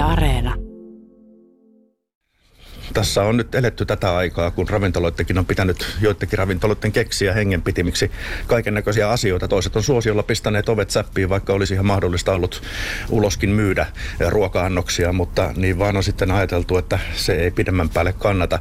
Yle 0.00 0.12
Areena. 0.12 0.54
Tässä 2.94 3.22
on 3.22 3.36
nyt 3.36 3.54
eletty 3.54 3.84
tätä 3.84 4.16
aikaa, 4.16 4.50
kun 4.50 4.68
ravintoloittekin 4.68 5.38
on 5.38 5.46
pitänyt 5.46 5.96
joidenkin 6.00 6.38
ravintoloiden 6.38 6.92
keksiä 6.92 7.32
hengenpitimiksi 7.32 8.10
kaiken 8.46 8.74
näköisiä 8.74 9.10
asioita. 9.10 9.48
Toiset 9.48 9.76
on 9.76 9.82
suosiolla 9.82 10.22
pistäneet 10.22 10.68
ovet 10.68 10.90
säppiin, 10.90 11.28
vaikka 11.28 11.52
olisi 11.52 11.74
ihan 11.74 11.86
mahdollista 11.86 12.32
ollut 12.32 12.62
uloskin 13.10 13.50
myydä 13.50 13.86
ruoka-annoksia, 14.28 15.12
mutta 15.12 15.52
niin 15.56 15.78
vaan 15.78 15.96
on 15.96 16.02
sitten 16.02 16.30
ajateltu, 16.30 16.78
että 16.78 16.98
se 17.14 17.32
ei 17.32 17.50
pidemmän 17.50 17.88
päälle 17.88 18.12
kannata. 18.12 18.58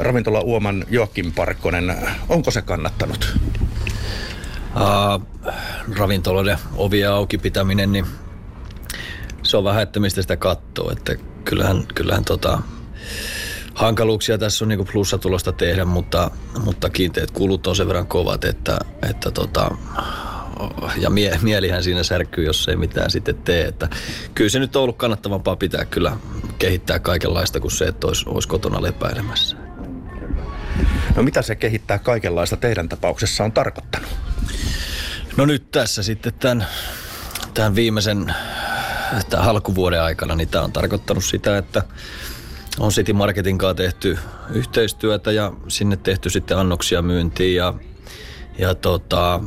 Ravintola 0.00 0.40
Uoman 0.40 0.84
Joakim 0.90 1.32
Parkkonen, 1.32 1.96
onko 2.28 2.50
se 2.50 2.62
kannattanut? 2.62 3.38
Uh, 4.74 5.26
ravintoloiden 5.96 6.58
ovia 6.76 7.14
auki 7.14 7.38
pitäminen, 7.38 7.92
niin 7.92 8.06
se 9.52 9.56
on 9.56 9.64
vähän, 9.64 9.82
että 9.82 10.00
mistä 10.00 10.22
sitä 10.22 10.36
katsoo. 10.36 10.90
Että 10.90 11.16
kyllähän, 11.44 11.86
kyllähän 11.94 12.24
tota, 12.24 12.62
hankaluuksia 13.74 14.38
tässä 14.38 14.64
on 14.64 14.68
niin 14.68 14.86
plussatulosta 14.92 15.52
tehdä, 15.52 15.84
mutta, 15.84 16.30
mutta 16.64 16.90
kiinteät 16.90 17.30
kulut 17.30 17.66
on 17.66 17.76
sen 17.76 17.86
verran 17.86 18.06
kovat, 18.06 18.44
että, 18.44 18.78
että 19.10 19.30
tota, 19.30 19.70
ja 20.96 21.10
mie, 21.10 21.38
mielihän 21.42 21.82
siinä 21.82 22.02
särkyy, 22.02 22.44
jos 22.44 22.68
ei 22.68 22.76
mitään 22.76 23.10
sitten 23.10 23.34
tee. 23.34 23.64
Että 23.64 23.88
kyllä 24.34 24.50
se 24.50 24.58
nyt 24.58 24.76
on 24.76 24.82
ollut 24.82 24.96
kannattavampaa 24.96 25.56
pitää 25.56 25.84
kyllä 25.84 26.16
kehittää 26.58 26.98
kaikenlaista 26.98 27.60
kuin 27.60 27.72
se, 27.72 27.84
että 27.84 28.06
olisi, 28.06 28.24
olisi 28.28 28.48
kotona 28.48 28.82
lepäilemässä. 28.82 29.56
No 31.16 31.22
mitä 31.22 31.42
se 31.42 31.56
kehittää 31.56 31.98
kaikenlaista 31.98 32.56
teidän 32.56 32.88
tapauksessa 32.88 33.44
on 33.44 33.52
tarkoittanut? 33.52 34.10
No 35.36 35.46
nyt 35.46 35.70
tässä 35.70 36.02
sitten 36.02 36.34
tämän, 36.34 36.66
tämän 37.54 37.74
viimeisen 37.74 38.34
tämän 39.30 39.48
alkuvuoden 39.48 40.02
aikana, 40.02 40.34
niin 40.34 40.48
tämä 40.48 40.64
on 40.64 40.72
tarkoittanut 40.72 41.24
sitä, 41.24 41.58
että 41.58 41.82
on 42.80 42.90
City 42.90 43.12
Marketin 43.12 43.58
kanssa 43.58 43.74
tehty 43.74 44.18
yhteistyötä 44.50 45.32
ja 45.32 45.52
sinne 45.68 45.96
tehty 45.96 46.30
sitten 46.30 46.58
annoksia 46.58 47.02
myyntiin 47.02 47.56
ja, 47.56 47.74
ja 48.58 48.74
tota, 48.74 49.40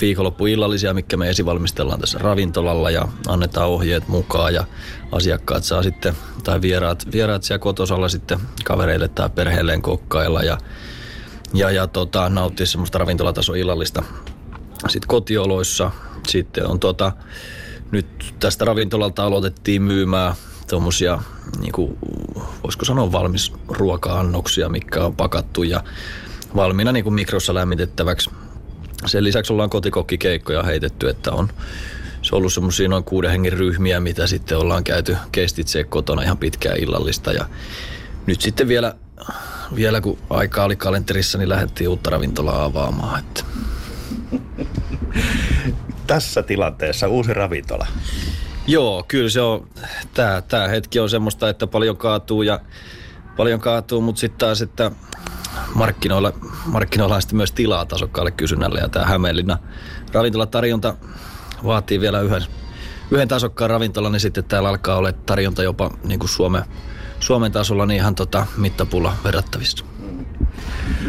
viikonloppuillallisia, 0.00 0.94
mikä 0.94 1.16
me 1.16 1.30
esivalmistellaan 1.30 2.00
tässä 2.00 2.18
ravintolalla 2.18 2.90
ja 2.90 3.08
annetaan 3.28 3.68
ohjeet 3.68 4.08
mukaan 4.08 4.54
ja 4.54 4.64
asiakkaat 5.12 5.64
saa 5.64 5.82
sitten, 5.82 6.14
tai 6.44 6.60
vieraat, 6.60 7.06
vieraat 7.12 7.42
siellä 7.42 7.58
kotosalla 7.58 8.08
sitten 8.08 8.40
kavereille 8.64 9.08
tai 9.08 9.30
perheelleen 9.30 9.82
kokkailla 9.82 10.42
ja, 10.42 10.58
ja, 11.54 11.70
ja 11.70 11.86
tota, 11.86 12.28
nauttia 12.28 12.66
semmoista 12.66 12.98
ravintolatason 12.98 13.56
illallista 13.56 14.02
sitten 14.88 15.08
kotioloissa. 15.08 15.90
Sitten 16.28 16.66
on 16.66 16.80
tota, 16.80 17.12
nyt 17.90 18.34
tästä 18.40 18.64
ravintolalta 18.64 19.24
aloitettiin 19.24 19.82
myymään 19.82 20.34
tuommoisia, 20.68 21.22
niin 21.60 21.72
kuin, 21.72 21.98
voisiko 22.62 22.84
sanoa 22.84 23.12
valmis 23.12 23.52
ruoka-annoksia, 23.68 24.68
mikä 24.68 25.04
on 25.04 25.16
pakattu 25.16 25.62
ja 25.62 25.84
valmiina 26.56 26.92
niin 26.92 27.04
kuin 27.04 27.14
mikrossa 27.14 27.54
lämmitettäväksi. 27.54 28.30
Sen 29.06 29.24
lisäksi 29.24 29.52
ollaan 29.52 29.70
kotikokkikeikkoja 29.70 30.62
heitetty, 30.62 31.08
että 31.08 31.32
on 31.32 31.48
se 32.22 32.34
on 32.34 32.38
ollut 32.38 32.52
semmoisia 32.52 32.88
noin 32.88 33.04
kuuden 33.04 33.30
hengen 33.30 33.52
ryhmiä, 33.52 34.00
mitä 34.00 34.26
sitten 34.26 34.58
ollaan 34.58 34.84
käyty 34.84 35.16
kestitse 35.32 35.84
kotona 35.84 36.22
ihan 36.22 36.38
pitkään 36.38 36.78
illallista. 36.78 37.32
Ja 37.32 37.46
nyt 38.26 38.40
sitten 38.40 38.68
vielä, 38.68 38.94
vielä 39.74 40.00
kun 40.00 40.18
aika 40.30 40.64
oli 40.64 40.76
kalenterissa, 40.76 41.38
niin 41.38 41.48
lähdettiin 41.48 41.88
uutta 41.88 42.10
ravintolaa 42.10 42.64
avaamaan. 42.64 43.18
Että. 43.20 43.44
Tässä 46.10 46.42
tilanteessa 46.42 47.08
uusi 47.08 47.34
ravintola. 47.34 47.86
Joo, 48.66 49.04
kyllä 49.08 49.30
se 49.30 49.40
on, 49.40 49.68
tämä, 50.14 50.42
tämä 50.42 50.68
hetki 50.68 51.00
on 51.00 51.10
semmoista, 51.10 51.48
että 51.48 51.66
paljon 51.66 51.96
kaatuu 51.96 52.42
ja 52.42 52.60
paljon 53.36 53.60
kaatuu, 53.60 54.00
mutta 54.00 54.20
sitten 54.20 54.38
taas, 54.38 54.62
että 54.62 54.90
markkinoilla, 55.74 56.32
markkinoilla 56.66 57.14
on 57.14 57.22
sitten 57.22 57.36
myös 57.36 57.52
tilaa 57.52 57.86
tasokkaalle 57.86 58.30
kysynnälle 58.30 58.80
ja 58.80 58.88
tämä 58.88 59.06
Hämeenlinna 59.06 59.58
ravintolatarjonta 60.12 60.96
vaatii 61.64 62.00
vielä 62.00 62.20
yhden, 62.20 62.42
yhden 63.10 63.28
tasokkaan 63.28 63.70
ravintolan, 63.70 64.12
niin 64.12 64.20
sitten 64.20 64.44
täällä 64.44 64.68
alkaa 64.68 64.96
olla 64.96 65.12
tarjonta 65.12 65.62
jopa 65.62 65.90
niin 66.04 66.18
kuin 66.18 66.30
Suomen, 66.30 66.64
Suomen 67.20 67.52
tasolla 67.52 67.86
niin 67.86 67.96
ihan 67.96 68.14
tota 68.14 68.46
mittapulla 68.56 69.16
verrattavissa. 69.24 69.84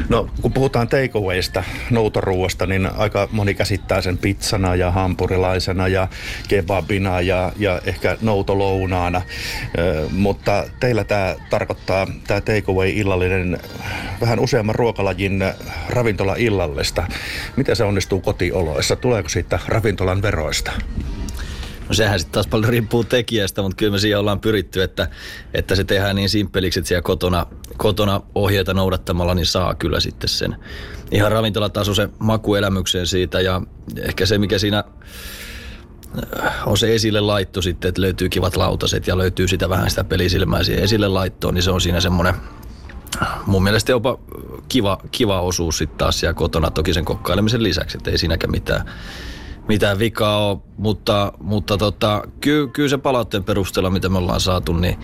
No, 0.10 0.28
kun 0.42 0.54
puhutaan 0.54 0.88
takeawaysta, 0.88 1.64
noutoruuasta, 1.90 2.66
niin 2.66 2.86
aika 2.98 3.30
moni 3.32 3.54
käsittää 3.54 4.02
sen 4.02 4.18
pizzana 4.18 4.76
ja 4.76 4.92
hampurilaisena 4.92 5.88
ja 5.88 6.08
kebabina 6.48 7.22
ja, 7.22 7.52
ja 7.58 7.82
ehkä 7.86 8.18
noutolounaana. 8.22 9.22
Ö, 9.78 10.10
mutta 10.12 10.66
teillä 10.80 11.04
tämä 11.04 11.36
tarkoittaa, 11.50 12.08
tämä 12.28 12.42
takeaway 12.42 12.90
illallinen, 12.90 13.60
vähän 14.22 14.40
useamman 14.40 14.76
ruokalajin 14.76 15.44
ravintola 15.90 16.36
illallista. 16.38 17.08
Miten 17.56 17.76
se 17.76 17.84
onnistuu 17.84 18.22
kotioloissa? 18.22 18.96
Tuleeko 18.96 19.30
siitä 19.30 19.60
ravintolan 19.68 20.22
veroista? 20.22 20.72
No 21.92 21.96
sehän 21.96 22.20
sitten 22.20 22.34
taas 22.34 22.48
paljon 22.48 22.70
riippuu 22.70 23.04
tekijästä, 23.04 23.62
mutta 23.62 23.76
kyllä 23.76 23.92
me 23.92 24.00
siihen 24.00 24.20
ollaan 24.20 24.40
pyritty, 24.40 24.84
että, 24.84 25.08
että 25.54 25.76
se 25.76 25.84
tehdään 25.84 26.16
niin 26.16 26.30
simppeliksi, 26.30 26.80
että 26.80 26.88
siellä 26.88 27.02
kotona, 27.02 27.46
kotona 27.78 28.22
ohjeita 28.36 28.74
noudattamalla 28.74 29.36
niin 29.36 29.46
saa 29.46 29.76
kyllä 29.76 30.00
sitten 30.00 30.30
sen. 30.30 30.56
Ihan 31.12 31.32
ravintolatasoisen 31.32 32.10
makuelämyksen 32.20 33.08
siitä 33.08 33.42
ja 33.42 33.62
ehkä 34.04 34.26
se, 34.26 34.38
mikä 34.38 34.60
siinä 34.60 34.84
äh, 36.44 36.68
on 36.68 36.78
se 36.78 36.96
esille 36.96 37.20
laitto 37.20 37.62
sitten, 37.62 37.90
että 37.90 38.02
löytyy 38.02 38.30
kivat 38.30 38.56
lautaset 38.56 39.08
ja 39.08 39.18
löytyy 39.18 39.48
sitä 39.48 39.70
vähän 39.70 39.90
sitä 39.90 40.04
pelisilmää 40.04 40.64
siihen 40.64 40.84
esille 40.84 41.08
laittoon, 41.08 41.54
niin 41.54 41.64
se 41.64 41.72
on 41.72 41.82
siinä 41.82 42.02
semmoinen 42.02 42.36
mun 43.46 43.64
mielestä 43.64 43.92
jopa 43.92 44.20
kiva, 44.70 44.98
kiva 45.12 45.42
osuus 45.42 45.78
sitten 45.78 45.98
taas 45.98 46.20
siellä 46.20 46.34
kotona, 46.34 46.72
toki 46.72 46.94
sen 46.94 47.06
kokkailemisen 47.06 47.64
lisäksi, 47.64 47.98
että 47.98 48.12
ei 48.12 48.18
siinäkään 48.18 48.52
mitään 48.52 48.86
mitään 49.72 50.00
vikaa 50.00 50.50
ole, 50.50 50.58
mutta, 50.78 51.34
mutta 51.40 51.78
tota, 51.78 52.24
ky, 52.42 52.68
kyllä 52.68 52.90
se 52.90 52.98
palautteen 52.98 53.44
perusteella, 53.44 53.90
mitä 53.90 54.10
me 54.10 54.18
ollaan 54.18 54.42
saatu, 54.42 54.74
niin 54.74 55.00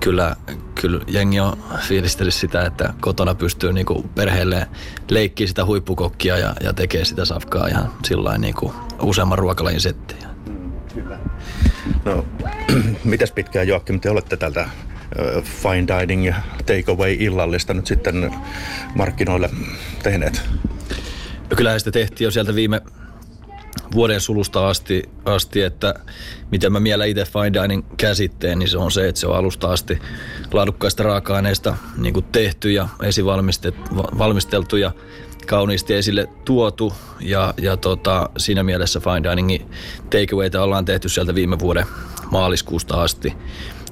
kyllä, 0.00 0.36
kyllä 0.80 1.00
jengi 1.08 1.40
on 1.40 1.58
fiilistellyt 1.80 2.34
sitä, 2.34 2.62
että 2.62 2.94
kotona 3.00 3.34
pystyy 3.34 3.72
niinku 3.72 4.10
perheelle 4.14 4.66
leikkiä 5.10 5.46
sitä 5.46 5.64
huippukokkia 5.64 6.38
ja, 6.38 6.54
ja 6.62 6.72
tekee 6.72 7.04
sitä 7.04 7.24
safkaa 7.24 7.66
ihan 7.66 7.92
sillä 8.04 8.38
niinku 8.38 8.74
useamman 9.02 9.38
ruokalajin 9.38 9.80
settiä. 9.80 10.28
Kyllä. 10.94 11.18
No, 12.04 12.24
mitäs 13.04 13.32
pitkään 13.32 13.68
Joakim, 13.68 14.00
te 14.00 14.10
olette 14.10 14.36
tältä 14.36 14.68
fine 15.42 15.86
dining 15.86 16.26
ja 16.26 16.34
takeaway 16.66 17.16
illallista 17.18 17.74
nyt 17.74 17.86
sitten 17.86 18.34
markkinoille 18.94 19.50
tehneet? 20.02 20.42
No 21.50 21.56
kyllähän 21.56 21.80
sitä 21.80 21.90
tehtiin 21.90 22.26
jo 22.26 22.30
sieltä 22.30 22.54
viime, 22.54 22.80
vuoden 23.92 24.20
sulusta 24.20 24.68
asti, 24.68 25.02
asti 25.24 25.62
että 25.62 25.94
miten 26.50 26.72
mä 26.72 26.80
miellä 26.80 27.04
itse 27.04 27.24
fine 27.24 27.62
dining 27.62 27.84
käsitteen, 27.96 28.58
niin 28.58 28.68
se 28.68 28.78
on 28.78 28.90
se, 28.90 29.08
että 29.08 29.20
se 29.20 29.26
on 29.26 29.36
alusta 29.36 29.70
asti 29.70 29.98
laadukkaista 30.52 31.02
raaka-aineista 31.02 31.76
niin 31.96 32.24
tehty 32.32 32.72
ja 32.72 32.88
esivalmisteltu 33.02 34.76
ja 34.76 34.92
kauniisti 35.46 35.94
esille 35.94 36.28
tuotu. 36.44 36.92
Ja, 37.20 37.54
ja 37.56 37.76
tota, 37.76 38.30
siinä 38.36 38.62
mielessä 38.62 39.00
fine 39.00 39.30
diningin 39.30 39.70
takeawayta 40.10 40.62
ollaan 40.62 40.84
tehty 40.84 41.08
sieltä 41.08 41.34
viime 41.34 41.58
vuoden 41.58 41.86
maaliskuusta 42.30 43.02
asti. 43.02 43.34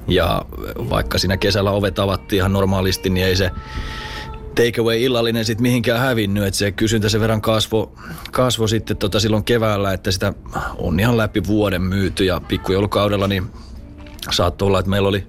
Ja 0.07 0.45
vaikka 0.89 1.17
siinä 1.17 1.37
kesällä 1.37 1.71
ovet 1.71 1.99
avattiin 1.99 2.37
ihan 2.37 2.53
normaalisti, 2.53 3.09
niin 3.09 3.27
ei 3.27 3.35
se 3.35 3.51
takeaway 4.55 5.01
illallinen 5.01 5.45
sitten 5.45 5.61
mihinkään 5.61 5.99
hävinnyt, 5.99 6.43
että 6.43 6.57
se 6.57 6.71
kysyntä 6.71 7.09
sen 7.09 7.21
verran 7.21 7.41
kasvo, 7.41 7.95
kasvo 8.31 8.67
sitten 8.67 8.97
tota 8.97 9.19
silloin 9.19 9.43
keväällä, 9.43 9.93
että 9.93 10.11
sitä 10.11 10.33
on 10.77 10.99
ihan 10.99 11.17
läpi 11.17 11.47
vuoden 11.47 11.81
myyty 11.81 12.25
ja 12.25 12.41
pikkujoulukaudella 12.47 13.27
niin 13.27 13.43
saattoi 14.31 14.65
olla, 14.67 14.79
että 14.79 14.89
meillä 14.89 15.09
oli 15.09 15.27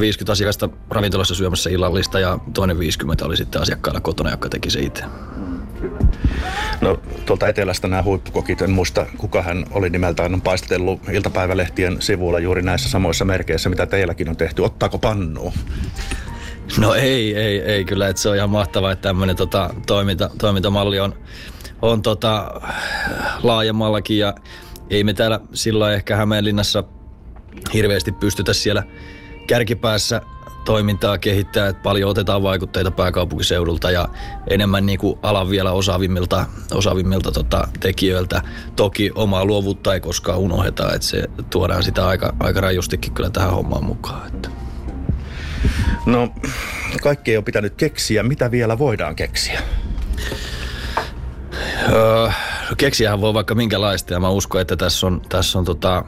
50 0.00 0.32
asiakasta 0.32 0.68
ravintolassa 0.90 1.34
syömässä 1.34 1.70
illallista 1.70 2.20
ja 2.20 2.38
toinen 2.54 2.78
50 2.78 3.26
oli 3.26 3.36
sitten 3.36 3.62
asiakkailla 3.62 4.00
kotona, 4.00 4.30
joka 4.30 4.48
teki 4.48 4.70
se 4.70 4.80
itse. 4.80 5.04
No 6.80 7.00
tuolta 7.26 7.48
etelästä 7.48 7.88
nämä 7.88 8.02
huippukokit, 8.02 8.62
en 8.62 8.70
muista 8.70 9.06
kuka 9.18 9.42
hän 9.42 9.66
oli 9.70 9.90
nimeltään, 9.90 10.34
on 10.34 10.40
paistellut 10.40 11.00
iltapäivälehtien 11.12 12.02
sivuilla 12.02 12.38
juuri 12.38 12.62
näissä 12.62 12.88
samoissa 12.88 13.24
merkeissä, 13.24 13.68
mitä 13.68 13.86
teilläkin 13.86 14.28
on 14.28 14.36
tehty. 14.36 14.62
Ottaako 14.62 14.98
pannua? 14.98 15.52
No 16.78 16.94
ei, 16.94 17.36
ei, 17.36 17.60
ei 17.60 17.84
kyllä, 17.84 18.08
että 18.08 18.22
se 18.22 18.28
on 18.28 18.36
ihan 18.36 18.50
mahtavaa, 18.50 18.92
että 18.92 19.08
tämmöinen 19.08 19.36
tota, 19.36 19.74
toiminta, 19.86 20.30
toimintamalli 20.38 21.00
on, 21.00 21.14
on 21.82 22.02
tota, 22.02 22.60
laajemmallakin 23.42 24.18
ja 24.18 24.34
ei 24.90 25.04
me 25.04 25.14
täällä 25.14 25.40
silloin 25.52 25.94
ehkä 25.94 26.16
Hämeenlinnassa 26.16 26.84
hirveästi 27.74 28.12
pystytä 28.12 28.52
siellä 28.52 28.82
kärkipäässä 29.46 30.20
toimintaa 30.64 31.18
kehittää, 31.18 31.68
että 31.68 31.82
paljon 31.82 32.10
otetaan 32.10 32.42
vaikutteita 32.42 32.90
pääkaupunkiseudulta 32.90 33.90
ja 33.90 34.08
enemmän 34.50 34.86
niin 34.86 34.98
kuin 34.98 35.18
alan 35.22 35.50
vielä 35.50 35.72
osaavimmilta, 35.72 36.46
osaavimmilta 36.74 37.32
tota, 37.32 37.68
tekijöiltä. 37.80 38.42
Toki 38.76 39.10
omaa 39.14 39.44
luovuutta 39.44 39.94
ei 39.94 40.00
koskaan 40.00 40.38
unoheta, 40.38 40.92
että 40.94 41.06
se 41.06 41.24
tuodaan 41.50 41.82
sitä 41.82 42.06
aika, 42.06 42.34
aika 42.40 42.60
rajustikin 42.60 43.12
kyllä 43.12 43.30
tähän 43.30 43.50
hommaan 43.50 43.84
mukaan. 43.84 44.26
Että. 44.26 44.63
No, 46.06 46.28
kaikki 47.02 47.30
ei 47.30 47.36
ole 47.36 47.44
pitänyt 47.44 47.74
keksiä. 47.74 48.22
Mitä 48.22 48.50
vielä 48.50 48.78
voidaan 48.78 49.16
keksiä? 49.16 49.62
Öö, 51.92 52.28
keksiähän 52.76 53.20
voi 53.20 53.34
vaikka 53.34 53.54
minkälaista 53.54 54.12
ja 54.12 54.20
mä 54.20 54.28
uskon, 54.28 54.60
että 54.60 54.76
tässä 54.76 55.06
on, 55.06 55.22
tässä 55.28 55.58
on 55.58 55.64
tota, 55.64 56.04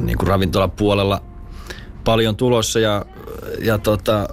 niin 0.00 0.18
kuin 0.18 0.28
ravintolapuolella 0.28 1.22
paljon 2.04 2.36
tulossa 2.36 2.80
ja, 2.80 3.04
ja 3.60 3.78
tota, 3.78 4.28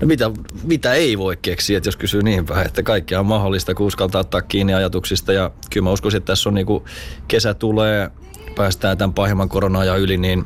no 0.00 0.06
mitä, 0.06 0.30
mitä 0.62 0.92
ei 0.92 1.18
voi 1.18 1.36
keksiä, 1.42 1.76
että 1.76 1.88
jos 1.88 1.96
kysyy 1.96 2.22
niin 2.22 2.46
päin, 2.46 2.66
että 2.66 2.82
kaikkea 2.82 3.20
on 3.20 3.26
mahdollista, 3.26 3.74
kun 3.74 3.86
uskaltaa 3.86 4.20
ottaa 4.20 4.42
kiinni 4.42 4.74
ajatuksista 4.74 5.32
ja 5.32 5.50
kyllä 5.70 5.84
mä 5.84 5.90
uskoisin, 5.90 6.18
että 6.18 6.32
tässä 6.32 6.48
on 6.48 6.54
niin 6.54 6.66
kuin 6.66 6.84
kesä 7.28 7.54
tulee, 7.54 8.10
päästään 8.56 8.98
tämän 8.98 9.14
pahimman 9.14 9.48
korona 9.48 9.84
ja 9.84 9.96
yli, 9.96 10.16
niin 10.16 10.44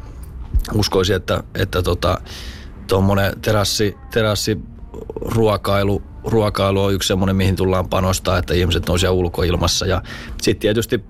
uskoisin, 0.74 1.16
että, 1.16 1.42
että 1.54 1.82
tota, 1.82 2.20
tuommoinen 2.86 3.40
terassi, 3.40 3.96
terassi 4.10 4.58
ruokailu, 5.20 6.02
ruokailu 6.24 6.82
on 6.82 6.94
yksi 6.94 7.06
semmoinen, 7.06 7.36
mihin 7.36 7.56
tullaan 7.56 7.88
panostaa, 7.88 8.38
että 8.38 8.54
ihmiset 8.54 8.88
on 8.88 8.98
siellä 8.98 9.14
ulkoilmassa. 9.14 9.86
Ja 9.86 10.02
sitten 10.42 10.60
tietysti 10.60 11.04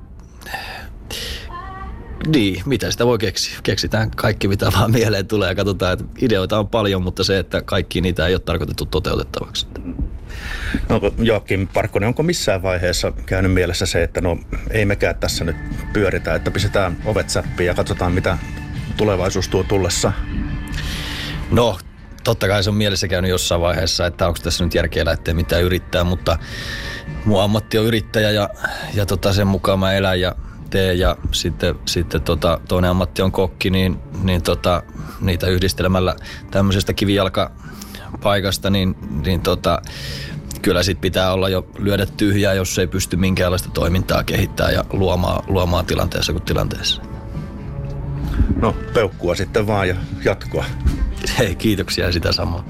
niin, 2.26 2.62
mitä 2.66 2.90
sitä 2.90 3.06
voi 3.06 3.18
keksiä? 3.18 3.58
Keksitään 3.62 4.10
kaikki, 4.10 4.48
mitä 4.48 4.72
vaan 4.72 4.90
mieleen 4.90 5.26
tulee 5.26 5.48
ja 5.48 5.54
katsotaan, 5.54 5.92
että 5.92 6.04
ideoita 6.20 6.58
on 6.58 6.68
paljon, 6.68 7.02
mutta 7.02 7.24
se, 7.24 7.38
että 7.38 7.62
kaikki 7.62 8.00
niitä 8.00 8.26
ei 8.26 8.34
ole 8.34 8.40
tarkoitettu 8.40 8.86
toteutettavaksi. 8.86 9.66
No 10.88 11.00
Joakim 11.18 11.68
Parkkonen, 11.68 12.06
onko 12.06 12.22
missään 12.22 12.62
vaiheessa 12.62 13.12
käynyt 13.26 13.52
mielessä 13.52 13.86
se, 13.86 14.02
että 14.02 14.20
no 14.20 14.38
ei 14.70 14.84
mekään 14.84 15.16
tässä 15.16 15.44
nyt 15.44 15.56
pyöritä, 15.92 16.34
että 16.34 16.50
pistetään 16.50 16.96
ovet 17.04 17.30
säppiin 17.30 17.66
ja 17.66 17.74
katsotaan, 17.74 18.12
mitä 18.12 18.38
tulevaisuus 18.96 19.49
tuo 19.49 19.62
tullessa? 19.62 20.12
No, 21.50 21.79
totta 22.25 22.49
kai 22.49 22.62
se 22.62 22.70
on 22.70 22.76
mielessä 22.76 23.08
käynyt 23.08 23.31
jossain 23.31 23.61
vaiheessa, 23.61 24.06
että 24.06 24.26
onko 24.26 24.38
tässä 24.43 24.64
nyt 24.64 24.75
järkeä 24.75 25.05
lähteä 25.05 25.35
mitään 25.35 25.62
yrittää, 25.62 26.05
mutta 26.05 26.38
mun 27.25 27.43
ammatti 27.43 27.79
on 27.79 27.85
yrittäjä 27.85 28.31
ja, 28.31 28.49
ja 28.94 29.06
tota, 29.06 29.32
sen 29.32 29.46
mukaan 29.46 29.79
mä 29.79 29.93
elän 29.93 30.20
ja 30.20 30.35
teen 30.70 30.99
ja 30.99 31.17
sitten, 31.32 31.75
sitten 31.87 32.23
tota, 32.23 32.61
toinen 32.69 32.91
ammatti 32.91 33.23
on 33.23 33.32
kokki, 33.32 33.70
niin, 33.70 33.99
niin 34.23 34.43
tota, 34.43 34.82
niitä 35.20 35.46
yhdistelemällä 35.46 36.17
tämmöisestä 36.50 36.93
kivijalkapaikasta, 36.93 38.70
niin, 38.70 38.96
niin 39.25 39.41
tota, 39.41 39.82
kyllä 40.62 40.82
sit 40.82 41.00
pitää 41.00 41.32
olla 41.32 41.49
jo 41.49 41.67
lyödä 41.79 42.06
tyhjää, 42.06 42.55
jos 42.55 42.79
ei 42.79 42.87
pysty 42.87 43.17
minkäänlaista 43.17 43.70
toimintaa 43.70 44.25
kehittämään 44.25 44.75
ja 44.75 44.85
luomaan, 44.93 45.44
luomaan 45.46 45.87
tilanteessa 45.87 46.32
kuin 46.32 46.44
tilanteessa. 46.44 47.13
No, 48.64 48.72
peukkua 48.94 49.34
sitten 49.34 49.66
vaan 49.66 49.88
ja 49.88 49.96
jatkoa. 50.25 50.64
Hei, 51.38 51.55
kiitoksia 51.55 52.12
sitä 52.12 52.32
samaa. 52.32 52.64